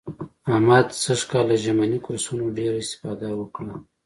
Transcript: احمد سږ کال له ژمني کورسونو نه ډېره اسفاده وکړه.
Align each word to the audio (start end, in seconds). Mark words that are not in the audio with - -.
احمد 0.51 0.87
سږ 1.03 1.21
کال 1.31 1.45
له 1.49 1.55
ژمني 1.63 1.99
کورسونو 2.05 2.43
نه 2.49 2.53
ډېره 2.57 2.77
اسفاده 2.85 3.29
وکړه. 3.35 3.73